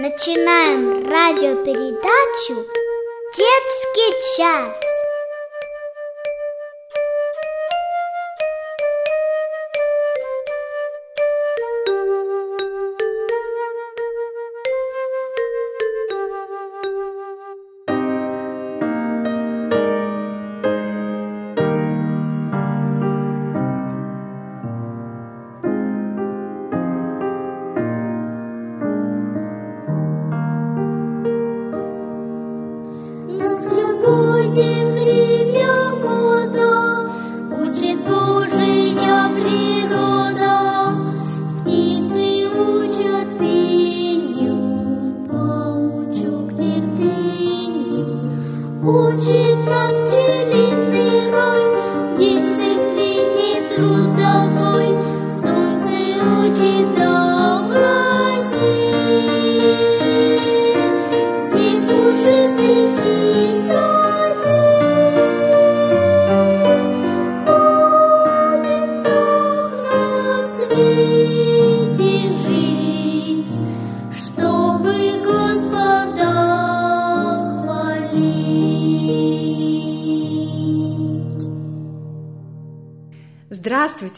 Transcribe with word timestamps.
Начинаем 0.00 1.06
радиопередачу 1.10 2.66
«Детский 3.36 4.38
час». 4.38 4.99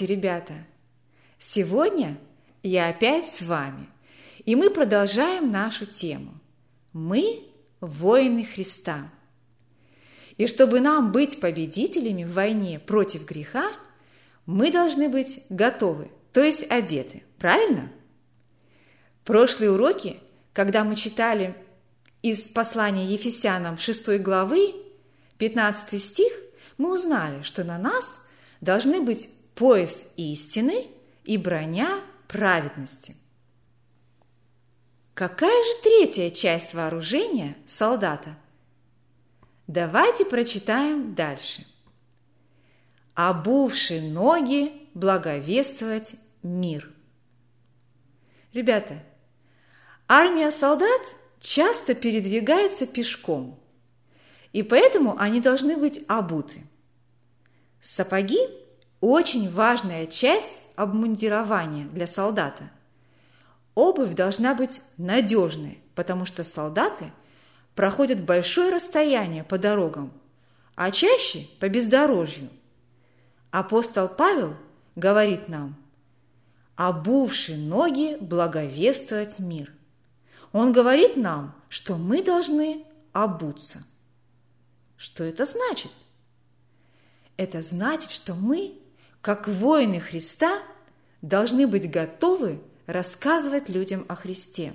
Здравствуйте, 0.02 0.06
ребята! 0.06 0.54
Сегодня 1.38 2.18
я 2.64 2.88
опять 2.88 3.24
с 3.24 3.40
вами, 3.40 3.88
и 4.44 4.56
мы 4.56 4.70
продолжаем 4.70 5.52
нашу 5.52 5.86
тему. 5.86 6.34
Мы– 6.92 7.44
воины 7.80 8.44
Христа. 8.44 9.12
И 10.38 10.48
чтобы 10.48 10.80
нам 10.80 11.12
быть 11.12 11.38
победителями 11.38 12.24
в 12.24 12.32
войне 12.32 12.80
против 12.80 13.26
греха, 13.26 13.70
мы 14.44 14.72
должны 14.72 15.08
быть 15.08 15.44
готовы, 15.50 16.10
то 16.32 16.42
есть 16.42 16.68
одеты. 16.68 17.22
Правильно? 17.38 17.92
Прошлые 19.24 19.70
уроки, 19.70 20.16
когда 20.52 20.82
мы 20.82 20.96
читали 20.96 21.54
из 22.22 22.48
послания 22.48 23.06
Ефесянам 23.06 23.78
6 23.78 24.20
главы, 24.20 24.74
15 25.38 26.02
стих, 26.02 26.32
мы 26.76 26.92
узнали, 26.92 27.42
что 27.42 27.62
на 27.62 27.78
нас 27.78 28.26
должны 28.60 29.00
быть 29.00 29.28
пояс 29.54 30.12
истины 30.16 30.88
и 31.24 31.36
броня 31.36 32.00
праведности. 32.28 33.16
Какая 35.14 35.62
же 35.62 35.82
третья 35.82 36.30
часть 36.30 36.74
вооружения 36.74 37.56
солдата? 37.66 38.36
Давайте 39.66 40.24
прочитаем 40.24 41.14
дальше. 41.14 41.66
Обувши 43.14 44.00
ноги 44.00 44.88
благовествовать 44.94 46.12
мир. 46.42 46.90
Ребята, 48.54 49.02
армия 50.08 50.50
солдат 50.50 51.00
часто 51.38 51.94
передвигается 51.94 52.86
пешком, 52.86 53.60
и 54.52 54.62
поэтому 54.62 55.18
они 55.18 55.40
должны 55.40 55.76
быть 55.76 56.02
обуты. 56.08 56.62
Сапоги– 57.80 58.38
очень 59.02 59.50
важная 59.50 60.06
часть 60.06 60.62
обмундирования 60.76 61.88
для 61.88 62.06
солдата. 62.06 62.70
Обувь 63.74 64.14
должна 64.14 64.54
быть 64.54 64.80
надежной, 64.96 65.82
потому 65.96 66.24
что 66.24 66.44
солдаты 66.44 67.12
проходят 67.74 68.22
большое 68.22 68.72
расстояние 68.72 69.42
по 69.42 69.58
дорогам, 69.58 70.12
а 70.76 70.92
чаще 70.92 71.48
по 71.58 71.68
бездорожью. 71.68 72.48
Апостол 73.50 74.08
Павел 74.08 74.56
говорит 74.94 75.48
нам, 75.48 75.74
обувши 76.76 77.56
ноги 77.56 78.16
благовествовать 78.20 79.40
мир. 79.40 79.72
Он 80.52 80.72
говорит 80.72 81.16
нам, 81.16 81.56
что 81.68 81.96
мы 81.96 82.22
должны 82.22 82.84
обуться. 83.12 83.84
Что 84.96 85.24
это 85.24 85.44
значит? 85.44 85.90
Это 87.36 87.62
значит, 87.62 88.12
что 88.12 88.34
мы, 88.34 88.78
как 89.22 89.46
воины 89.48 90.00
Христа, 90.00 90.62
должны 91.22 91.66
быть 91.66 91.90
готовы 91.90 92.60
рассказывать 92.86 93.68
людям 93.68 94.04
о 94.08 94.16
Христе. 94.16 94.74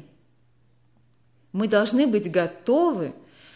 Мы 1.51 1.67
должны 1.67 2.07
быть 2.07 2.31
готовы 2.31 3.13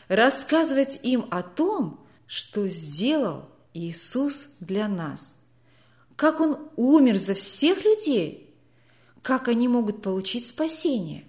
рассказывать 0.09 0.99
им 1.03 1.25
о 1.31 1.41
том, 1.41 2.05
что 2.27 2.67
сделал 2.67 3.49
Иисус 3.73 4.55
для 4.59 4.89
нас, 4.89 5.41
как 6.17 6.41
Он 6.41 6.69
умер 6.75 7.17
за 7.17 7.33
всех 7.33 7.83
людей, 7.85 8.53
как 9.21 9.47
они 9.47 9.69
могут 9.69 10.01
получить 10.01 10.45
спасение. 10.45 11.23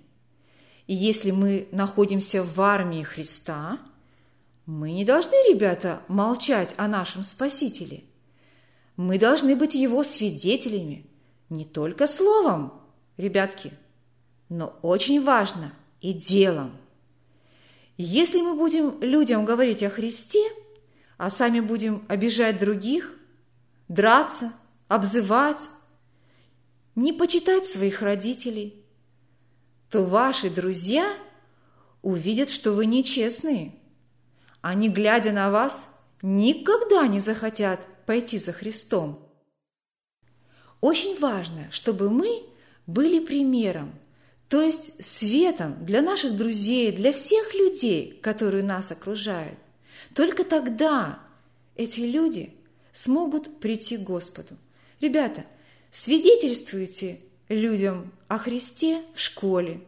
И 0.89 0.95
если 0.95 1.31
мы 1.31 1.69
находимся 1.71 2.43
в 2.43 2.61
армии 2.61 3.05
Христа, 3.05 3.79
мы 4.67 4.91
не 4.91 5.05
должны, 5.05 5.35
ребята, 5.49 6.03
молчать 6.09 6.75
о 6.77 6.89
нашем 6.89 7.23
Спасителе. 7.23 8.03
Мы 8.97 9.19
должны 9.19 9.57
быть 9.57 9.75
Его 9.75 10.03
свидетелями, 10.03 11.07
не 11.49 11.65
только 11.65 12.07
словом, 12.07 12.73
ребятки, 13.17 13.73
но 14.49 14.79
очень 14.83 15.23
важно 15.23 15.73
и 16.01 16.13
делом. 16.13 16.77
Если 17.97 18.41
мы 18.41 18.55
будем 18.55 19.01
людям 19.03 19.45
говорить 19.45 19.83
о 19.83 19.91
Христе, 19.91 20.43
а 21.17 21.31
сами 21.31 21.61
будем 21.61 22.05
обижать 22.09 22.59
других, 22.59 23.17
драться, 23.89 24.53
обзывать, 24.89 25.69
не 26.95 27.13
почитать 27.13 27.67
своих 27.67 28.03
родителей, 28.03 28.85
то 29.89 30.05
ваши 30.05 30.51
друзья 30.51 31.15
увидят, 32.03 32.51
что 32.51 32.73
вы 32.73 32.87
нечестные. 32.87 33.75
Они, 34.61 34.89
глядя 34.89 35.33
на 35.33 35.51
вас, 35.51 36.01
никогда 36.23 37.07
не 37.07 37.21
захотят 37.21 37.81
пойти 38.07 38.39
за 38.39 38.53
Христом. 38.53 39.29
Очень 40.81 41.19
важно, 41.19 41.69
чтобы 41.71 42.11
мы 42.11 42.45
были 42.87 43.21
примером, 43.21 43.95
то 44.49 44.61
есть 44.61 45.03
светом 45.03 45.85
для 45.85 46.03
наших 46.03 46.37
друзей, 46.37 46.93
для 46.93 47.13
всех 47.13 47.55
людей, 47.55 48.19
которые 48.21 48.63
нас 48.63 48.91
окружают. 48.91 49.59
Только 50.15 50.45
тогда 50.45 51.21
эти 51.77 52.01
люди 52.01 52.53
смогут 52.93 53.61
прийти 53.61 53.97
к 53.97 54.03
Господу. 54.03 54.57
Ребята, 55.01 55.45
свидетельствуйте 55.91 57.21
людям 57.49 58.13
о 58.29 58.39
Христе 58.39 59.03
в 59.15 59.21
школе. 59.21 59.81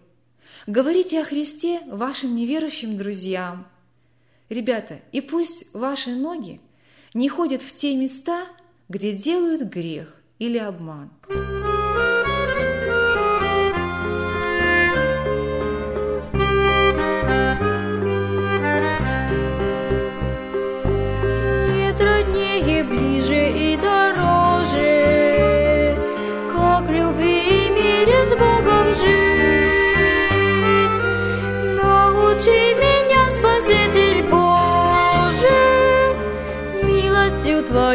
Говорите 0.66 1.20
о 1.20 1.24
Христе 1.24 1.80
вашим 1.86 2.34
неверующим 2.34 2.96
друзьям. 2.96 3.68
Ребята, 4.48 5.00
и 5.12 5.20
пусть 5.20 5.74
ваши 5.74 6.14
ноги 6.14 6.60
не 7.14 7.28
ходят 7.28 7.62
в 7.62 7.72
те 7.72 7.96
места, 7.96 8.46
где 8.88 9.12
делают 9.12 9.62
грех 9.62 10.20
или 10.38 10.58
обман. 10.58 11.10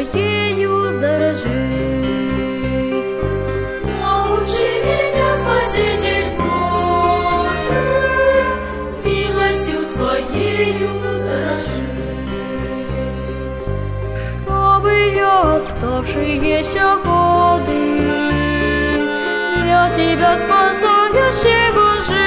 твоею 0.06 1.00
дорожить. 1.00 1.46
Научи 3.84 4.72
меня, 4.86 5.30
Спаситель 5.38 6.30
Божий, 6.38 7.84
милостью 9.04 9.80
твоею 9.94 10.92
дорожить. 11.26 12.50
Чтобы 14.44 14.92
я 15.16 15.36
оставшиеся 15.58 16.88
годы 17.04 17.82
для 19.58 19.84
тебя 19.94 20.32
спасающего 20.38 22.02
жить. 22.02 22.19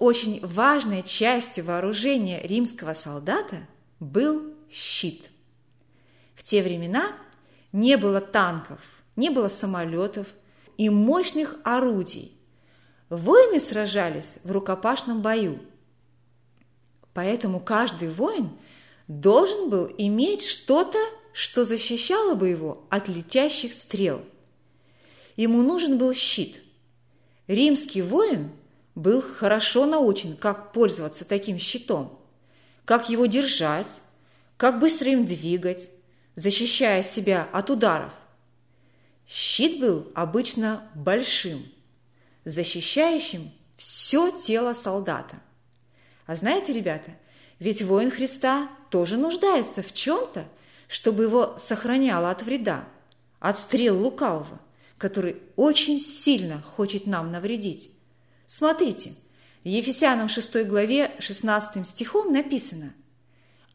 Очень 0.00 0.44
важной 0.44 1.02
частью 1.02 1.64
вооружения 1.64 2.40
римского 2.42 2.94
солдата 2.94 3.66
был 4.00 4.54
щит. 4.70 5.30
В 6.34 6.42
те 6.42 6.62
времена 6.62 7.16
не 7.72 7.96
было 7.96 8.20
танков, 8.20 8.80
не 9.16 9.30
было 9.30 9.48
самолетов 9.48 10.28
и 10.76 10.88
мощных 10.88 11.56
орудий. 11.64 12.32
Воины 13.08 13.58
сражались 13.58 14.38
в 14.44 14.50
рукопашном 14.50 15.22
бою. 15.22 15.58
Поэтому 17.14 17.58
каждый 17.58 18.10
воин 18.10 18.50
должен 19.08 19.70
был 19.70 19.90
иметь 19.98 20.44
что-то, 20.46 20.98
что 21.32 21.64
защищало 21.64 22.34
бы 22.34 22.48
его 22.48 22.86
от 22.90 23.08
летящих 23.08 23.72
стрел. 23.72 24.22
Ему 25.36 25.62
нужен 25.62 25.98
был 25.98 26.12
щит. 26.14 26.62
Римский 27.46 28.02
воин 28.02 28.52
был 28.98 29.22
хорошо 29.22 29.86
научен, 29.86 30.36
как 30.36 30.72
пользоваться 30.72 31.24
таким 31.24 31.58
щитом, 31.60 32.20
как 32.84 33.08
его 33.08 33.26
держать, 33.26 34.00
как 34.56 34.80
быстро 34.80 35.10
им 35.10 35.24
двигать, 35.24 35.88
защищая 36.34 37.04
себя 37.04 37.48
от 37.52 37.70
ударов. 37.70 38.12
Щит 39.28 39.78
был 39.78 40.10
обычно 40.16 40.82
большим, 40.96 41.62
защищающим 42.44 43.52
все 43.76 44.32
тело 44.32 44.72
солдата. 44.72 45.38
А 46.26 46.34
знаете, 46.34 46.72
ребята, 46.72 47.12
ведь 47.60 47.82
воин 47.82 48.10
Христа 48.10 48.68
тоже 48.90 49.16
нуждается 49.16 49.80
в 49.82 49.92
чем-то, 49.92 50.44
чтобы 50.88 51.22
его 51.22 51.54
сохраняло 51.56 52.32
от 52.32 52.42
вреда, 52.42 52.84
от 53.38 53.60
стрел 53.60 53.96
лукавого, 53.96 54.60
который 54.96 55.36
очень 55.54 56.00
сильно 56.00 56.60
хочет 56.62 57.06
нам 57.06 57.30
навредить. 57.30 57.92
Смотрите, 58.48 59.12
в 59.62 59.68
Ефесянам 59.68 60.30
6 60.30 60.66
главе 60.66 61.14
16 61.18 61.86
стихом 61.86 62.32
написано 62.32 62.94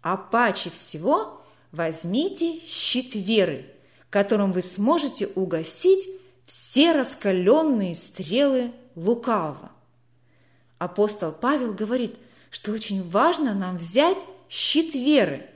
«А 0.01 0.17
паче 0.17 0.71
всего 0.71 1.45
возьмите 1.71 2.59
щит 2.65 3.13
веры, 3.13 3.69
которым 4.09 4.51
вы 4.51 4.63
сможете 4.63 5.27
угасить 5.27 6.09
все 6.43 6.91
раскаленные 6.91 7.93
стрелы 7.93 8.71
лукавого». 8.95 9.71
Апостол 10.79 11.31
Павел 11.31 11.75
говорит, 11.75 12.15
что 12.49 12.71
очень 12.71 13.07
важно 13.07 13.53
нам 13.53 13.77
взять 13.77 14.17
щит 14.49 14.95
веры, 14.95 15.47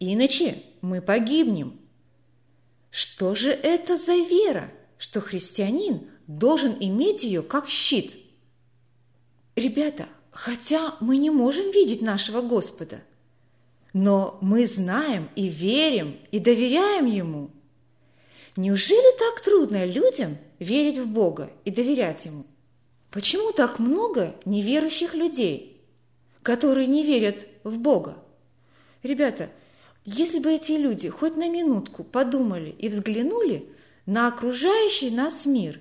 иначе 0.00 0.62
мы 0.80 1.02
погибнем. 1.02 1.78
Что 2.90 3.34
же 3.34 3.50
это 3.50 3.98
за 3.98 4.14
вера, 4.14 4.72
что 4.96 5.20
христианин 5.20 6.08
должен 6.26 6.76
иметь 6.80 7.24
ее 7.24 7.42
как 7.42 7.68
щит? 7.68 8.12
Ребята, 9.54 10.06
хотя 10.30 10.96
мы 11.00 11.16
не 11.16 11.30
можем 11.30 11.70
видеть 11.70 12.02
нашего 12.02 12.42
Господа, 12.42 13.00
но 13.92 14.38
мы 14.42 14.66
знаем 14.66 15.30
и 15.34 15.48
верим 15.48 16.18
и 16.30 16.38
доверяем 16.38 17.06
Ему. 17.06 17.50
Неужели 18.56 19.18
так 19.18 19.42
трудно 19.42 19.84
людям 19.84 20.36
верить 20.58 20.98
в 20.98 21.06
Бога 21.06 21.50
и 21.64 21.70
доверять 21.70 22.26
Ему? 22.26 22.44
Почему 23.10 23.52
так 23.52 23.78
много 23.78 24.34
неверующих 24.44 25.14
людей, 25.14 25.80
которые 26.42 26.86
не 26.86 27.02
верят 27.02 27.46
в 27.64 27.78
Бога? 27.78 28.22
Ребята, 29.02 29.48
если 30.04 30.38
бы 30.38 30.52
эти 30.52 30.72
люди 30.72 31.08
хоть 31.08 31.36
на 31.36 31.48
минутку 31.48 32.04
подумали 32.04 32.74
и 32.78 32.88
взглянули 32.88 33.68
на 34.04 34.28
окружающий 34.28 35.10
нас 35.10 35.46
мир, 35.46 35.80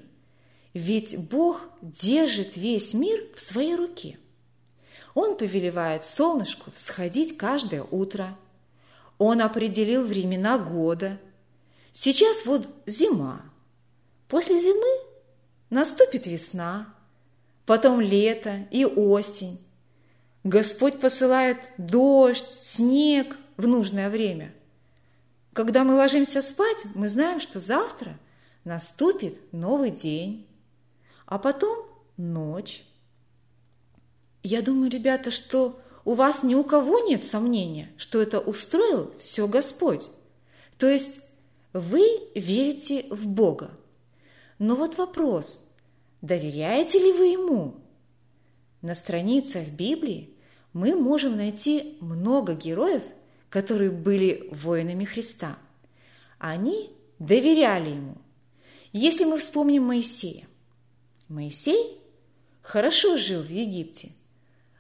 ведь 0.76 1.18
Бог 1.18 1.70
держит 1.82 2.58
весь 2.58 2.94
мир 2.94 3.24
в 3.34 3.40
своей 3.40 3.76
руке. 3.76 4.20
Он 5.14 5.38
повелевает 5.38 6.04
солнышку 6.04 6.70
всходить 6.72 7.38
каждое 7.38 7.82
утро. 7.82 8.38
Он 9.18 9.42
определил 9.42 10.06
времена 10.06 10.58
года. 10.58 11.18
Сейчас 11.94 12.46
вот 12.46 12.68
зима. 12.86 13.42
После 14.28 14.60
зимы 14.60 15.02
наступит 15.70 16.28
весна, 16.28 16.94
потом 17.66 18.02
лето 18.02 18.68
и 18.70 18.84
осень. 18.84 19.58
Господь 20.44 21.00
посылает 21.00 21.58
дождь, 21.78 22.52
снег 22.52 23.38
в 23.56 23.66
нужное 23.66 24.10
время. 24.10 24.54
Когда 25.54 25.86
мы 25.86 25.96
ложимся 25.96 26.42
спать, 26.42 26.84
мы 26.96 27.08
знаем, 27.08 27.40
что 27.40 27.62
завтра 27.62 28.20
наступит 28.66 29.40
новый 29.54 29.90
день, 29.90 30.46
а 31.26 31.40
потом 31.40 31.86
ночь. 32.18 32.84
Я 34.44 34.62
думаю, 34.62 34.92
ребята, 34.92 35.32
что 35.32 35.80
у 36.04 36.14
вас 36.14 36.44
ни 36.44 36.54
у 36.54 36.64
кого 36.64 37.00
нет 37.00 37.24
сомнения, 37.24 37.92
что 37.98 38.22
это 38.22 38.40
устроил 38.40 39.12
все 39.18 39.48
Господь. 39.48 40.10
То 40.78 40.88
есть 40.88 41.22
вы 41.74 42.04
верите 42.36 43.06
в 43.10 43.28
Бога. 43.28 43.72
Но 44.60 44.76
вот 44.76 44.98
вопрос, 44.98 45.66
доверяете 46.22 47.00
ли 47.00 47.12
вы 47.12 47.26
Ему? 47.28 47.76
На 48.82 48.94
страницах 48.94 49.68
Библии 49.68 50.36
мы 50.74 50.96
можем 50.96 51.38
найти 51.38 51.98
много 52.02 52.54
героев, 52.54 53.02
которые 53.50 53.90
были 53.90 54.48
воинами 54.52 55.06
Христа. 55.06 55.58
Они 56.38 56.92
доверяли 57.18 57.90
Ему. 57.90 58.18
Если 58.94 59.26
мы 59.26 59.40
вспомним 59.40 59.86
Моисея. 59.86 60.46
Моисей 61.28 62.00
хорошо 62.62 63.18
жил 63.18 63.42
в 63.42 63.50
Египте, 63.50 64.12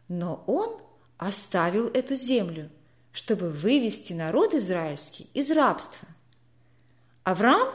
но 0.07 0.43
он 0.47 0.79
оставил 1.17 1.87
эту 1.87 2.15
землю, 2.15 2.69
чтобы 3.11 3.49
вывести 3.49 4.13
народ 4.13 4.53
израильский 4.53 5.29
из 5.33 5.51
рабства. 5.51 6.07
Авраам 7.23 7.73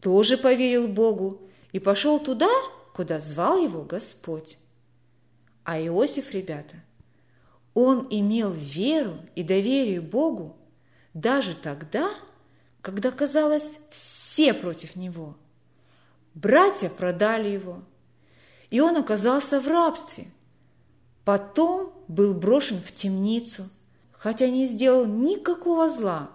тоже 0.00 0.36
поверил 0.36 0.88
Богу 0.88 1.40
и 1.72 1.78
пошел 1.78 2.20
туда, 2.20 2.50
куда 2.92 3.18
звал 3.18 3.62
его 3.62 3.82
Господь. 3.82 4.58
А 5.64 5.80
Иосиф, 5.80 6.32
ребята, 6.32 6.76
он 7.72 8.06
имел 8.10 8.52
веру 8.52 9.18
и 9.34 9.42
доверие 9.42 10.00
Богу 10.00 10.54
даже 11.14 11.54
тогда, 11.54 12.12
когда, 12.82 13.10
казалось, 13.10 13.80
все 13.90 14.52
против 14.52 14.94
него. 14.94 15.34
Братья 16.34 16.88
продали 16.88 17.48
его, 17.48 17.82
и 18.70 18.80
он 18.80 18.96
оказался 18.96 19.60
в 19.60 19.68
рабстве. 19.68 20.26
Потом 21.24 21.92
был 22.08 22.34
брошен 22.34 22.80
в 22.80 22.92
темницу, 22.92 23.68
хотя 24.12 24.48
не 24.48 24.66
сделал 24.66 25.06
никакого 25.06 25.88
зла. 25.88 26.30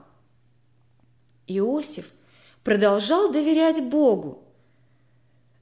Иосиф 1.48 2.12
продолжал 2.64 3.32
доверять 3.32 3.84
Богу, 3.84 4.44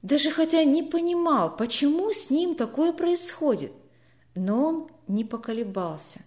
даже 0.02 0.30
хотя 0.30 0.64
не 0.64 0.82
понимал, 0.82 1.56
почему 1.56 2.12
с 2.12 2.30
ним 2.30 2.54
такое 2.54 2.92
происходит, 2.92 3.72
но 4.34 4.64
он 4.64 4.90
не 5.06 5.24
поколебался. 5.24 6.20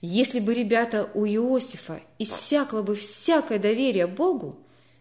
Если 0.00 0.40
бы, 0.40 0.54
ребята, 0.54 1.10
у 1.14 1.26
Иосифа 1.26 2.00
иссякло 2.18 2.82
бы 2.82 2.94
всякое 2.94 3.58
доверие 3.58 4.06
Богу, 4.06 4.56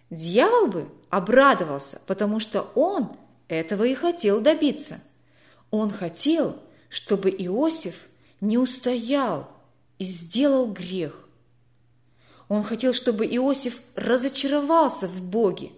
дьявол 0.09 0.67
бы 0.67 0.89
обрадовался, 1.09 2.01
потому 2.05 2.39
что 2.39 2.69
он 2.75 3.15
этого 3.49 3.83
и 3.83 3.95
хотел 3.95 4.39
добиться. 4.39 5.01
Он 5.71 5.89
хотел, 5.89 6.55
чтобы 6.87 7.29
Иосиф 7.29 7.95
не 8.39 8.57
устоял 8.57 9.51
и 9.97 10.05
сделал 10.05 10.71
грех. 10.71 11.27
Он 12.47 12.63
хотел, 12.63 12.93
чтобы 12.93 13.25
Иосиф 13.25 13.79
разочаровался 13.95 15.07
в 15.07 15.21
Боге 15.21 15.71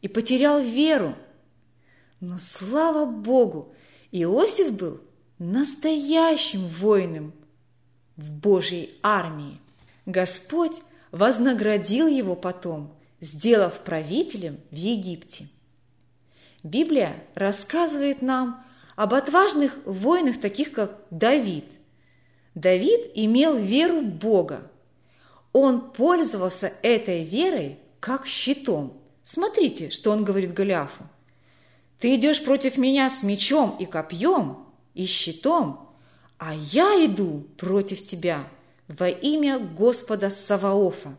и 0.00 0.08
потерял 0.08 0.60
веру. 0.60 1.16
Но 2.20 2.38
слава 2.38 3.04
Богу, 3.04 3.74
Иосиф 4.12 4.76
был 4.76 5.00
настоящим 5.38 6.66
воином 6.68 7.32
в 8.16 8.30
Божьей 8.30 8.98
армии. 9.02 9.58
Господь 10.06 10.80
вознаградил 11.10 12.06
его 12.06 12.36
потом, 12.36 12.94
сделав 13.20 13.80
правителем 13.80 14.58
в 14.70 14.76
Египте. 14.76 15.46
Библия 16.64 17.22
рассказывает 17.34 18.22
нам 18.22 18.64
об 18.96 19.12
отважных 19.12 19.78
воинах, 19.84 20.40
таких 20.40 20.72
как 20.72 20.98
Давид. 21.10 21.66
Давид 22.54 23.10
имел 23.14 23.54
веру 23.54 24.00
Бога. 24.00 24.70
Он 25.52 25.92
пользовался 25.92 26.72
этой 26.82 27.22
верой 27.22 27.78
как 28.00 28.26
щитом. 28.26 28.98
Смотрите, 29.22 29.90
что 29.90 30.10
он 30.10 30.24
говорит 30.24 30.54
Голиафу. 30.54 31.04
«Ты 31.98 32.14
идешь 32.16 32.42
против 32.42 32.78
меня 32.78 33.10
с 33.10 33.22
мечом 33.22 33.76
и 33.78 33.84
копьем, 33.84 34.66
и 34.94 35.04
щитом, 35.04 35.90
а 36.38 36.54
я 36.54 37.04
иду 37.04 37.46
против 37.58 38.02
тебя 38.02 38.48
во 38.88 39.08
имя 39.08 39.58
Господа 39.58 40.30
Саваофа». 40.30 41.16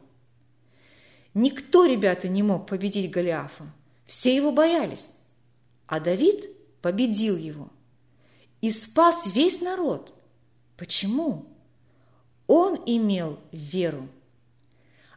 Никто, 1.35 1.85
ребята, 1.85 2.27
не 2.27 2.41
мог 2.41 2.67
победить 2.67 3.11
Голиафа. 3.11 3.65
Все 4.05 4.35
его 4.35 4.51
боялись. 4.51 5.15
А 5.87 5.99
Давид 5.99 6.49
победил 6.81 7.37
его 7.37 7.69
и 8.61 8.71
спас 8.71 9.27
весь 9.35 9.61
народ. 9.61 10.13
Почему? 10.77 11.45
Он 12.47 12.81
имел 12.85 13.39
веру. 13.51 14.07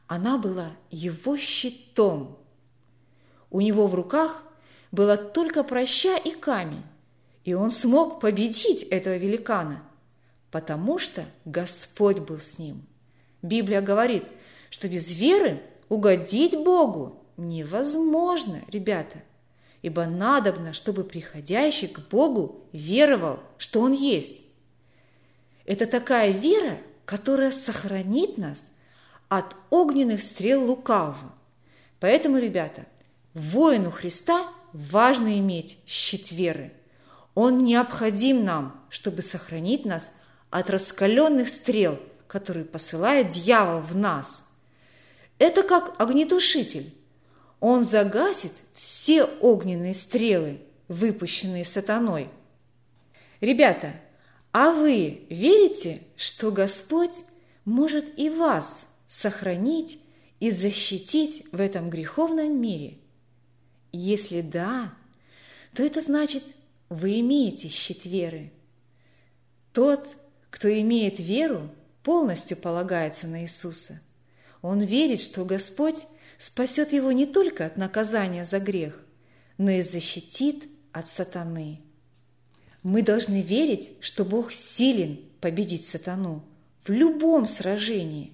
Она 0.06 0.38
была 0.38 0.72
его 0.90 1.36
щитом. 1.36 2.38
У 3.50 3.60
него 3.60 3.86
в 3.86 3.94
руках 3.94 4.42
было 4.92 5.16
только 5.16 5.64
проща 5.64 6.16
и 6.16 6.30
камень, 6.30 6.84
и 7.44 7.54
он 7.54 7.70
смог 7.70 8.20
победить 8.20 8.82
этого 8.84 9.16
великана, 9.16 9.82
потому 10.50 10.98
что 10.98 11.24
Господь 11.44 12.18
был 12.18 12.40
с 12.40 12.58
ним. 12.58 12.86
Библия 13.42 13.80
говорит, 13.80 14.24
что 14.70 14.88
без 14.88 15.12
веры 15.12 15.62
угодить 15.88 16.56
Богу 16.56 17.22
невозможно, 17.36 18.60
ребята 18.68 19.22
ибо 19.82 20.06
надобно, 20.06 20.72
чтобы 20.72 21.04
приходящий 21.04 21.88
к 21.88 22.00
Богу 22.08 22.66
веровал, 22.72 23.40
что 23.58 23.80
Он 23.80 23.92
есть. 23.92 24.44
Это 25.64 25.86
такая 25.86 26.30
вера, 26.30 26.78
которая 27.04 27.50
сохранит 27.50 28.38
нас 28.38 28.70
от 29.28 29.54
огненных 29.70 30.22
стрел 30.22 30.64
лукавого. 30.64 31.34
Поэтому, 32.00 32.38
ребята, 32.38 32.86
воину 33.34 33.90
Христа 33.90 34.48
важно 34.72 35.38
иметь 35.38 35.78
щит 35.86 36.30
веры. 36.30 36.72
Он 37.34 37.64
необходим 37.64 38.44
нам, 38.44 38.84
чтобы 38.88 39.22
сохранить 39.22 39.84
нас 39.84 40.10
от 40.50 40.70
раскаленных 40.70 41.48
стрел, 41.48 41.98
которые 42.26 42.64
посылает 42.64 43.28
дьявол 43.28 43.80
в 43.80 43.96
нас. 43.96 44.50
Это 45.38 45.62
как 45.62 46.00
огнетушитель. 46.00 46.92
Он 47.60 47.82
загасит 47.84 48.52
все 48.72 49.24
огненные 49.24 49.94
стрелы, 49.94 50.60
выпущенные 50.86 51.64
сатаной. 51.64 52.28
Ребята, 53.40 53.94
а 54.52 54.70
вы 54.70 55.26
верите, 55.28 56.02
что 56.16 56.50
Господь 56.50 57.24
может 57.64 58.18
и 58.18 58.30
вас 58.30 58.86
сохранить 59.06 59.98
и 60.40 60.50
защитить 60.50 61.44
в 61.52 61.60
этом 61.60 61.90
греховном 61.90 62.60
мире? 62.60 62.98
Если 63.92 64.40
да, 64.40 64.94
то 65.74 65.82
это 65.82 66.00
значит, 66.00 66.44
вы 66.88 67.20
имеете 67.20 67.68
щит 67.68 68.04
веры. 68.04 68.52
Тот, 69.72 70.16
кто 70.50 70.68
имеет 70.80 71.18
веру, 71.18 71.70
полностью 72.02 72.56
полагается 72.56 73.26
на 73.26 73.42
Иисуса. 73.42 74.00
Он 74.62 74.80
верит, 74.80 75.20
что 75.20 75.44
Господь 75.44 76.06
спасет 76.38 76.92
его 76.92 77.12
не 77.12 77.26
только 77.26 77.66
от 77.66 77.76
наказания 77.76 78.44
за 78.44 78.60
грех, 78.60 79.04
но 79.58 79.72
и 79.72 79.82
защитит 79.82 80.64
от 80.92 81.08
сатаны. 81.08 81.82
Мы 82.82 83.02
должны 83.02 83.42
верить, 83.42 83.90
что 84.00 84.24
Бог 84.24 84.52
силен 84.52 85.18
победить 85.40 85.86
сатану 85.86 86.44
в 86.84 86.90
любом 86.90 87.46
сражении. 87.46 88.32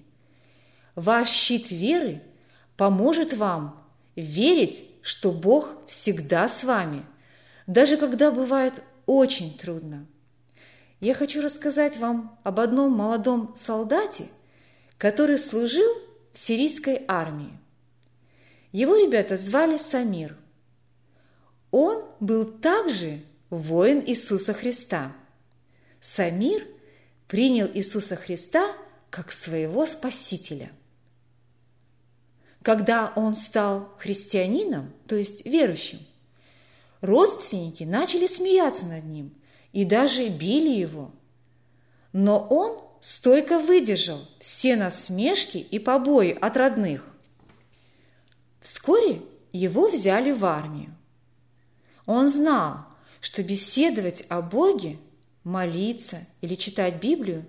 Ваш 0.95 1.29
щит 1.29 1.71
веры 1.71 2.21
поможет 2.77 3.33
вам 3.33 3.83
верить, 4.15 4.85
что 5.01 5.31
Бог 5.31 5.75
всегда 5.87 6.47
с 6.47 6.63
вами, 6.63 7.05
даже 7.67 7.97
когда 7.97 8.31
бывает 8.31 8.81
очень 9.05 9.57
трудно. 9.57 10.05
Я 11.01 11.13
хочу 11.13 11.41
рассказать 11.41 11.97
вам 11.97 12.39
об 12.43 12.59
одном 12.59 12.91
молодом 12.91 13.53
солдате, 13.55 14.27
который 14.97 15.37
служил 15.37 15.91
в 16.31 16.39
сирийской 16.39 17.03
армии. 17.07 17.59
Его 18.75 18.97
ребята 18.97 19.37
звали 19.37 19.77
Самир. 19.77 20.35
Он 21.71 22.03
был 22.19 22.43
также 22.43 23.21
воин 23.49 24.03
Иисуса 24.05 24.53
Христа. 24.53 25.15
Самир 26.01 26.67
принял 27.29 27.67
Иисуса 27.73 28.17
Христа 28.17 28.75
как 29.09 29.31
своего 29.31 29.85
Спасителя. 29.85 30.73
Когда 32.63 33.13
он 33.15 33.35
стал 33.35 33.95
христианином, 33.97 34.91
то 35.07 35.15
есть 35.15 35.45
верующим, 35.45 35.99
родственники 36.99 37.85
начали 37.85 38.25
смеяться 38.25 38.87
над 38.87 39.05
ним 39.05 39.33
и 39.71 39.85
даже 39.85 40.27
били 40.27 40.77
его. 40.77 41.13
Но 42.11 42.45
он 42.49 42.81
стойко 42.99 43.57
выдержал 43.57 44.19
все 44.37 44.75
насмешки 44.75 45.59
и 45.59 45.79
побои 45.79 46.37
от 46.37 46.57
родных. 46.57 47.14
Вскоре 48.65 49.21
его 49.53 49.91
взяли 49.91 50.31
в 50.31 50.43
армию. 50.43 50.91
Он 52.07 52.27
знал, 52.27 52.87
что 53.21 53.43
беседовать 53.43 54.25
о 54.27 54.41
Боге, 54.41 54.97
молиться 55.43 56.25
или 56.41 56.55
читать 56.55 56.99
Библию 56.99 57.45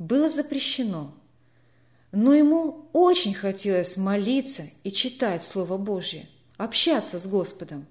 было 0.00 0.28
запрещено. 0.28 1.14
Но 2.10 2.34
ему 2.34 2.90
очень 2.92 3.34
хотелось 3.34 3.96
молиться 3.96 4.64
и 4.82 4.90
читать 4.90 5.44
Слово 5.44 5.76
Божье, 5.76 6.28
общаться 6.56 7.20
с 7.20 7.26
Господом. 7.28 7.86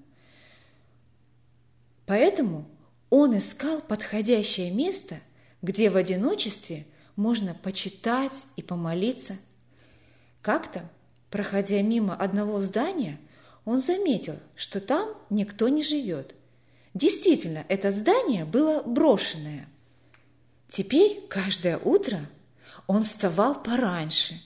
Поэтому 2.05 2.67
он 3.09 3.37
искал 3.37 3.79
подходящее 3.79 4.71
место, 4.71 5.21
где 5.61 5.89
в 5.89 5.95
одиночестве 5.95 6.85
можно 7.15 7.53
почитать 7.53 8.43
и 8.57 8.61
помолиться. 8.61 9.37
Как-то 10.41 10.89
Проходя 11.29 11.81
мимо 11.81 12.15
одного 12.15 12.61
здания, 12.61 13.19
он 13.65 13.79
заметил, 13.79 14.37
что 14.55 14.79
там 14.79 15.09
никто 15.29 15.67
не 15.67 15.81
живет. 15.81 16.35
Действительно, 16.93 17.65
это 17.67 17.91
здание 17.91 18.45
было 18.45 18.81
брошенное. 18.81 19.67
Теперь 20.69 21.21
каждое 21.27 21.77
утро 21.77 22.21
он 22.87 23.03
вставал 23.03 23.61
пораньше, 23.61 24.41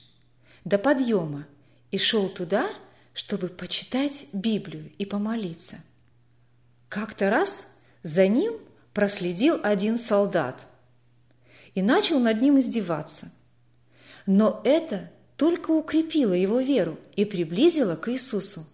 до 0.64 0.78
подъема, 0.78 1.46
и 1.90 1.98
шел 1.98 2.28
туда, 2.28 2.68
чтобы 3.14 3.48
почитать 3.48 4.26
Библию 4.32 4.90
и 4.98 5.04
помолиться. 5.04 5.78
Как-то 6.88 7.30
раз 7.30 7.80
за 8.02 8.26
ним 8.26 8.54
проследил 8.92 9.60
один 9.62 9.96
солдат 9.96 10.66
и 11.74 11.82
начал 11.82 12.18
над 12.18 12.40
ним 12.40 12.58
издеваться. 12.58 13.30
Но 14.26 14.60
это 14.64 15.10
только 15.36 15.70
укрепила 15.70 16.34
его 16.34 16.60
веру 16.60 16.98
и 17.16 17.24
приблизила 17.24 17.96
к 17.96 18.10
Иисусу. 18.12 18.66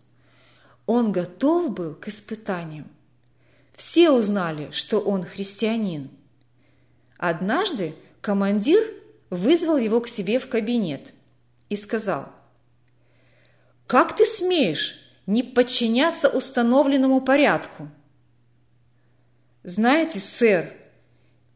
Он 0.86 1.12
готов 1.12 1.72
был 1.72 1.94
к 1.94 2.08
испытаниям. 2.08 2.88
Все 3.74 4.10
узнали, 4.10 4.70
что 4.72 4.98
он 4.98 5.22
христианин. 5.22 6.10
Однажды 7.16 7.94
командир 8.20 8.82
вызвал 9.30 9.76
его 9.76 10.00
к 10.00 10.08
себе 10.08 10.38
в 10.38 10.48
кабинет 10.48 11.12
и 11.68 11.76
сказал, 11.76 12.28
«Как 13.86 14.16
ты 14.16 14.24
смеешь 14.24 14.98
не 15.26 15.42
подчиняться 15.42 16.28
установленному 16.28 17.20
порядку?» 17.20 17.88
«Знаете, 19.62 20.20
сэр, 20.20 20.72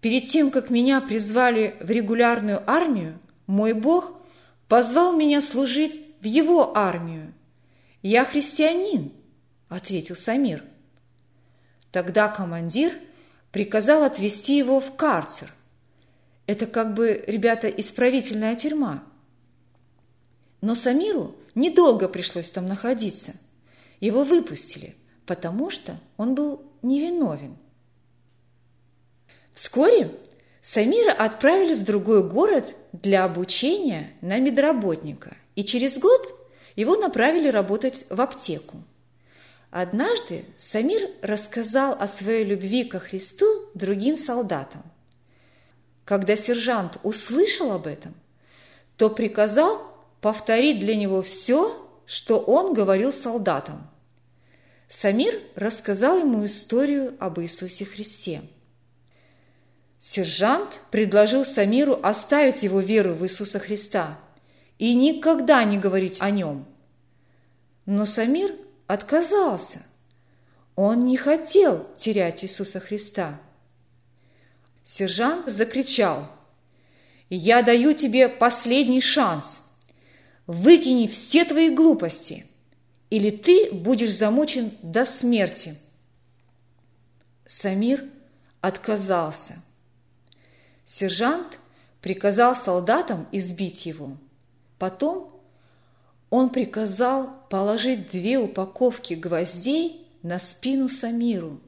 перед 0.00 0.28
тем, 0.28 0.50
как 0.50 0.70
меня 0.70 1.00
призвали 1.00 1.76
в 1.80 1.90
регулярную 1.90 2.62
армию, 2.70 3.18
Мой 3.46 3.72
Бог 3.72 4.21
позвал 4.72 5.14
меня 5.14 5.42
служить 5.42 6.00
в 6.22 6.24
Его 6.24 6.74
армию. 6.74 7.34
Я 8.00 8.24
христианин, 8.24 9.12
ответил 9.68 10.16
Самир. 10.16 10.64
Тогда 11.90 12.28
командир 12.28 12.94
приказал 13.50 14.02
отвезти 14.02 14.56
его 14.56 14.80
в 14.80 14.96
карцер. 14.96 15.52
Это 16.46 16.64
как 16.66 16.94
бы, 16.94 17.22
ребята, 17.26 17.68
исправительная 17.68 18.56
тюрьма. 18.56 19.04
Но 20.62 20.74
Самиру 20.74 21.36
недолго 21.54 22.08
пришлось 22.08 22.50
там 22.50 22.66
находиться. 22.66 23.34
Его 24.00 24.24
выпустили, 24.24 24.96
потому 25.26 25.68
что 25.68 26.00
он 26.16 26.34
был 26.34 26.64
невиновен. 26.80 27.58
Вскоре 29.52 30.18
Самира 30.62 31.10
отправили 31.12 31.74
в 31.74 31.82
другой 31.82 32.22
город 32.22 32.76
для 32.92 33.24
обучения 33.24 34.12
на 34.20 34.38
медработника, 34.38 35.36
и 35.56 35.64
через 35.64 35.98
год 35.98 36.32
его 36.76 36.94
направили 36.94 37.48
работать 37.48 38.06
в 38.08 38.20
аптеку. 38.20 38.84
Однажды 39.72 40.44
Самир 40.56 41.10
рассказал 41.20 41.96
о 41.98 42.06
своей 42.06 42.44
любви 42.44 42.84
ко 42.84 43.00
Христу 43.00 43.44
другим 43.74 44.14
солдатам. 44.14 44.84
Когда 46.04 46.36
сержант 46.36 46.98
услышал 47.02 47.72
об 47.72 47.88
этом, 47.88 48.14
то 48.96 49.10
приказал 49.10 49.82
повторить 50.20 50.78
для 50.78 50.94
него 50.94 51.22
все, 51.22 51.76
что 52.06 52.38
он 52.38 52.72
говорил 52.72 53.12
солдатам. 53.12 53.90
Самир 54.88 55.42
рассказал 55.56 56.20
ему 56.20 56.44
историю 56.44 57.16
об 57.18 57.40
Иисусе 57.40 57.84
Христе. 57.84 58.42
Сержант 60.04 60.80
предложил 60.90 61.44
Самиру 61.44 61.96
оставить 62.02 62.64
его 62.64 62.80
веру 62.80 63.14
в 63.14 63.24
Иисуса 63.24 63.60
Христа 63.60 64.18
и 64.76 64.94
никогда 64.94 65.62
не 65.62 65.78
говорить 65.78 66.20
о 66.20 66.32
нем. 66.32 66.66
Но 67.86 68.04
Самир 68.04 68.52
отказался. 68.88 69.86
Он 70.74 71.06
не 71.06 71.16
хотел 71.16 71.86
терять 71.96 72.42
Иисуса 72.42 72.80
Христа. 72.80 73.40
Сержант 74.82 75.48
закричал, 75.48 76.26
«Я 77.30 77.62
даю 77.62 77.94
тебе 77.94 78.28
последний 78.28 79.00
шанс. 79.00 79.62
Выкини 80.48 81.06
все 81.06 81.44
твои 81.44 81.70
глупости, 81.70 82.44
или 83.08 83.30
ты 83.30 83.70
будешь 83.70 84.16
замучен 84.16 84.72
до 84.82 85.04
смерти». 85.04 85.76
Самир 87.46 88.04
отказался. 88.60 89.62
Сержант 90.84 91.58
приказал 92.00 92.56
солдатам 92.56 93.26
избить 93.32 93.86
его. 93.86 94.16
Потом 94.78 95.40
он 96.30 96.50
приказал 96.50 97.30
положить 97.50 98.10
две 98.10 98.38
упаковки 98.38 99.14
гвоздей 99.14 100.06
на 100.22 100.38
спину 100.38 100.88
Самиру, 100.88 101.60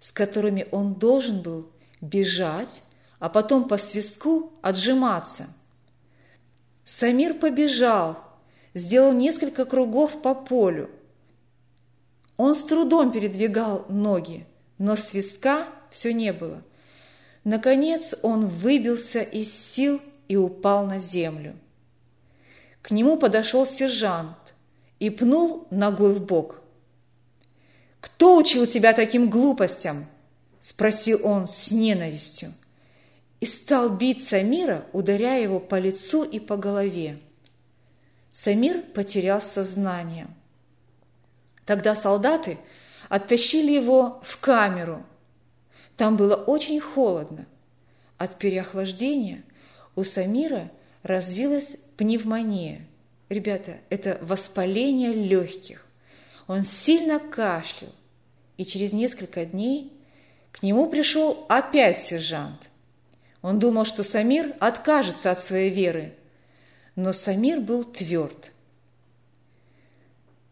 с 0.00 0.12
которыми 0.12 0.66
он 0.70 0.94
должен 0.94 1.40
был 1.40 1.68
бежать, 2.00 2.82
а 3.18 3.28
потом 3.28 3.68
по 3.68 3.78
свистку 3.78 4.52
отжиматься. 4.62 5.46
Самир 6.84 7.34
побежал, 7.34 8.18
сделал 8.74 9.12
несколько 9.12 9.64
кругов 9.64 10.22
по 10.22 10.34
полю. 10.34 10.90
Он 12.36 12.54
с 12.54 12.62
трудом 12.62 13.12
передвигал 13.12 13.84
ноги, 13.88 14.46
но 14.78 14.96
свистка 14.96 15.68
все 15.90 16.12
не 16.12 16.32
было. 16.32 16.62
Наконец 17.48 18.14
он 18.20 18.46
выбился 18.46 19.22
из 19.22 19.50
сил 19.50 20.02
и 20.28 20.36
упал 20.36 20.84
на 20.84 20.98
землю. 20.98 21.56
К 22.82 22.90
нему 22.90 23.16
подошел 23.16 23.64
сержант 23.64 24.36
и 25.00 25.08
пнул 25.08 25.66
ногой 25.70 26.12
в 26.12 26.22
бок. 26.22 26.60
«Кто 28.00 28.36
учил 28.36 28.66
тебя 28.66 28.92
таким 28.92 29.30
глупостям?»– 29.30 30.04
спросил 30.60 31.20
он 31.24 31.48
с 31.48 31.70
ненавистью. 31.70 32.52
И 33.40 33.46
стал 33.46 33.88
бить 33.88 34.22
Самира, 34.22 34.84
ударяя 34.92 35.42
его 35.42 35.58
по 35.58 35.78
лицу 35.78 36.24
и 36.24 36.38
по 36.40 36.58
голове. 36.58 37.18
Самир 38.30 38.82
потерял 38.82 39.40
сознание. 39.40 40.26
Тогда 41.64 41.94
солдаты 41.94 42.58
оттащили 43.08 43.72
его 43.72 44.20
в 44.22 44.38
камеру. 44.38 45.02
Там 45.98 46.16
было 46.16 46.36
очень 46.36 46.80
холодно. 46.80 47.44
От 48.18 48.38
переохлаждения 48.38 49.42
у 49.96 50.04
Самира 50.04 50.70
развилась 51.02 51.76
пневмония. 51.96 52.86
Ребята, 53.28 53.78
это 53.90 54.16
воспаление 54.22 55.12
легких. 55.12 55.84
Он 56.46 56.62
сильно 56.62 57.18
кашлял, 57.18 57.92
и 58.56 58.64
через 58.64 58.92
несколько 58.92 59.44
дней 59.44 59.92
к 60.52 60.62
нему 60.62 60.88
пришел 60.88 61.44
опять 61.48 61.98
сержант. 61.98 62.70
Он 63.42 63.58
думал, 63.58 63.84
что 63.84 64.04
Самир 64.04 64.54
откажется 64.60 65.32
от 65.32 65.40
своей 65.40 65.70
веры, 65.70 66.14
но 66.94 67.12
Самир 67.12 67.60
был 67.60 67.82
тверд. 67.82 68.52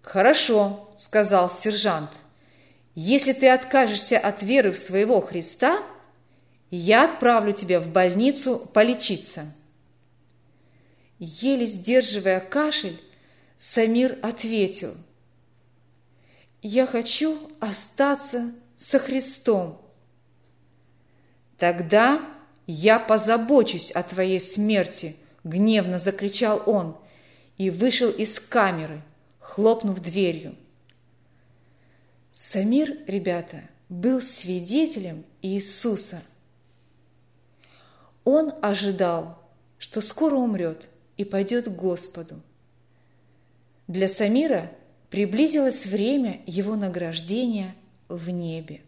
«Хорошо»,– 0.02 0.90
сказал 0.96 1.48
сержант,– 1.50 2.10
«если 2.96 3.34
ты 3.34 3.48
откажешься 3.50 4.18
от 4.18 4.42
веры 4.42 4.72
в 4.72 4.78
своего 4.78 5.20
Христа, 5.20 5.84
я 6.70 7.04
отправлю 7.04 7.52
тебя 7.52 7.78
в 7.78 7.88
больницу 7.88 8.58
полечиться». 8.72 9.54
Еле 11.18 11.66
сдерживая 11.66 12.40
кашель, 12.40 13.00
Самир 13.58 14.18
ответил, 14.22 14.94
«Я 16.60 16.86
хочу 16.86 17.38
остаться 17.60 18.52
со 18.74 18.98
Христом». 18.98 19.80
«Тогда 21.58 22.20
я 22.66 22.98
позабочусь 22.98 23.90
о 23.90 24.02
твоей 24.02 24.40
смерти»,– 24.40 25.16
гневно 25.44 25.98
закричал 25.98 26.62
он 26.66 26.96
и 27.56 27.70
вышел 27.70 28.10
из 28.10 28.40
камеры, 28.40 29.02
хлопнув 29.38 30.00
дверью. 30.00 30.56
Самир, 32.38 32.98
ребята, 33.08 33.62
был 33.88 34.20
свидетелем 34.20 35.24
Иисуса. 35.42 36.22
Он 38.22 38.52
ожидал, 38.62 39.42
что 39.78 40.00
скоро 40.00 40.36
умрет– 40.36 40.88
и 41.16 41.24
пойдет 41.24 41.66
к 41.66 41.72
Господу. 41.72 42.40
Для 43.88 44.08
Самира 44.08 44.72
приблизилось 45.10 45.86
время 45.86 46.42
его 46.46 46.76
награждения 46.76 47.74
в 48.08 48.30
небе. 48.30 48.82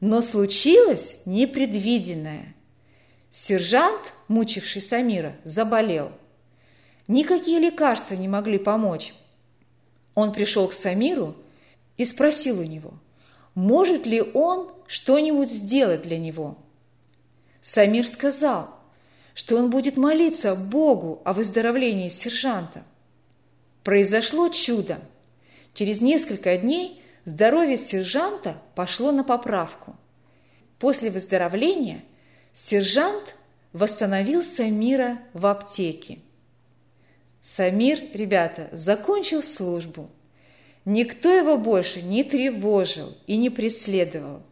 Но 0.00 0.22
случилось 0.22 1.22
непредвиденное. 1.26 2.54
Сержант, 3.30 4.14
мучивший 4.28 4.80
Самира, 4.80 5.36
заболел. 5.44 6.12
Никакие 7.08 7.58
лекарства 7.58 8.14
не 8.14 8.28
могли 8.28 8.58
помочь. 8.58 9.14
Он 10.14 10.32
пришел 10.32 10.68
к 10.68 10.72
Самиру 10.72 11.36
и 11.96 12.04
спросил 12.04 12.60
у 12.60 12.64
него, 12.64 12.94
может 13.54 14.06
ли 14.06 14.20
он 14.20 14.70
что-нибудь 14.86 15.50
сделать 15.50 16.02
для 16.02 16.18
него. 16.18 16.58
Самир 17.60 18.06
сказал, 18.06 18.70
что 19.34 19.56
он 19.56 19.70
будет 19.70 19.96
молиться 19.96 20.54
Богу 20.54 21.20
о 21.24 21.32
выздоровлении 21.32 22.08
сержанта. 22.08 22.84
Произошло 23.82 24.48
чудо. 24.48 24.98
Через 25.74 26.00
несколько 26.00 26.56
дней 26.56 27.02
здоровье 27.24 27.76
сержанта 27.76 28.62
пошло 28.74 29.12
на 29.12 29.24
поправку. 29.24 29.96
После 30.78 31.10
выздоровления 31.10 32.04
сержант 32.52 33.36
восстановил 33.72 34.42
Самира 34.42 35.18
в 35.32 35.46
аптеке. 35.46 36.20
Самир, 37.42 38.00
ребята, 38.12 38.68
закончил 38.72 39.42
службу. 39.42 40.10
Никто 40.86 41.32
его 41.32 41.58
больше 41.58 42.00
не 42.00 42.22
тревожил 42.22 43.12
и 43.26 43.36
не 43.36 43.50
преследовал. 43.50 44.42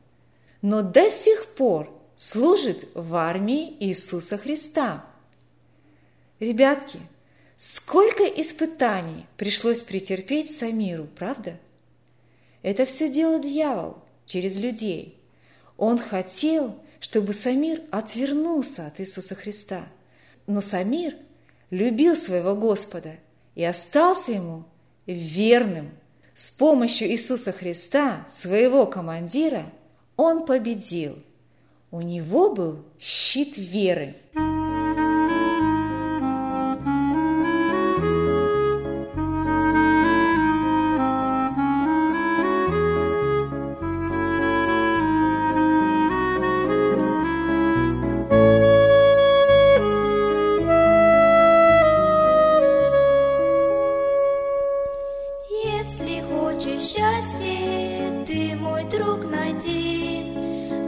Но 0.62 0.83
до 0.83 1.09
сих 1.09 1.47
пор 1.55 1.88
служит 2.16 2.88
в 2.94 3.14
армии 3.14 3.77
Иисуса 3.79 4.37
Христа. 4.37 5.07
Ребятки, 6.40 6.99
сколько 7.57 8.25
испытаний 8.25 9.27
пришлось 9.37 9.81
претерпеть 9.81 10.51
Самиру, 10.51 11.07
правда? 11.07 11.57
Это 12.62 12.85
все 12.85 13.09
делал 13.09 13.38
дьявол 13.38 13.99
через 14.27 14.57
людей. 14.57 15.16
Он 15.77 15.99
хотел, 15.99 16.77
чтобы 16.99 17.33
Самир 17.33 17.83
отвернулся 17.92 18.88
от 18.88 18.99
Иисуса 19.01 19.37
Христа. 19.37 19.87
Но 20.49 20.61
Самир 20.61 21.14
любил 21.70 22.16
своего 22.16 22.57
Господа 22.57 23.18
и 23.55 23.62
остался 23.62 24.33
ему 24.33 24.64
верным. 25.07 25.92
С 26.35 26.51
помощью 26.51 27.09
Иисуса 27.09 27.53
Христа, 27.53 28.27
своего 28.29 28.87
командира, 28.87 29.70
он 30.16 30.44
победил– 30.44 31.18
у 31.94 32.01
него 32.01 32.53
был 32.53 32.85
щит 32.99 33.57
веры. 33.57 34.16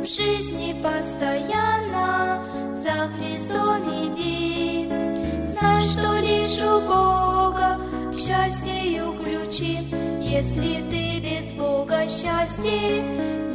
В 0.06 0.08
жизни 0.08 0.72
постоянно 0.84 2.40
за 2.72 3.10
Христом 3.18 3.88
иди. 3.90 4.86
Знай, 5.44 5.80
что 5.80 6.20
лишь 6.20 6.62
у 6.62 6.80
Бога 6.86 7.80
к 8.12 8.16
счастью 8.16 9.16
ключи. 9.20 9.80
Если 10.22 10.84
ты 10.88 11.18
без 11.18 11.50
Бога 11.54 12.02
счастья 12.02 13.02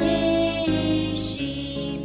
не 0.01 1.13
ищи, 1.13 2.01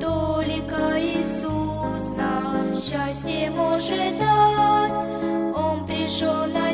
только 0.00 0.98
Иисус 0.98 2.16
нам 2.16 2.74
счастье 2.74 3.50
может 3.50 4.18
дать. 4.18 5.04
Он 5.54 5.86
пришел 5.86 6.46
на 6.46 6.65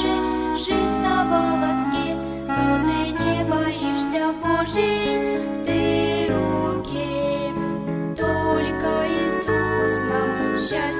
даже 0.00 0.56
жизнь 0.56 0.98
на 1.00 1.24
волоске, 1.24 2.14
но 2.46 2.78
ты 2.86 3.12
не 3.12 3.44
боишься 3.44 4.32
Божьей 4.42 5.40
ты 5.66 5.78
руки. 6.32 7.52
Только 8.16 8.88
Иисус 9.08 9.94
нам 10.08 10.56
счастье 10.56 10.99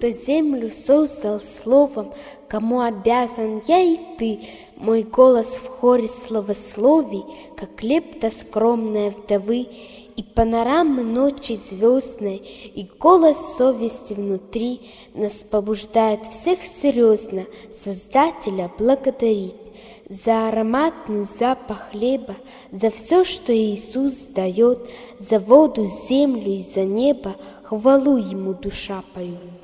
кто 0.00 0.08
землю 0.08 0.70
создал 0.70 1.42
словом, 1.42 2.14
кому 2.48 2.80
обязан 2.80 3.60
я 3.68 3.80
и 3.80 3.98
ты, 4.16 4.40
мой 4.76 5.02
голос 5.02 5.46
в 5.46 5.66
хоре 5.66 6.08
словословий, 6.08 7.22
как 7.54 7.82
лепта 7.82 8.30
скромная 8.30 9.10
вдовы, 9.10 9.68
и 10.16 10.22
панорамы 10.22 11.02
ночи 11.02 11.52
звездной, 11.52 12.36
и 12.36 12.88
голос 12.98 13.36
совести 13.58 14.14
внутри 14.14 14.80
нас 15.12 15.44
побуждает 15.50 16.26
всех 16.28 16.60
серьезно 16.64 17.44
Создателя 17.84 18.70
благодарить 18.78 19.54
за 20.08 20.48
ароматный 20.48 21.26
запах 21.38 21.90
хлеба, 21.90 22.36
за 22.72 22.90
все, 22.90 23.24
что 23.24 23.54
Иисус 23.54 24.16
дает, 24.28 24.78
за 25.18 25.38
воду, 25.38 25.84
землю 26.08 26.52
и 26.52 26.62
за 26.62 26.84
небо, 26.84 27.36
хвалу 27.64 28.16
Ему 28.16 28.54
душа 28.54 29.04
поет. 29.14 29.59